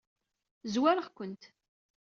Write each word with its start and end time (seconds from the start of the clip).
Zwareɣ-kent. 0.73 1.43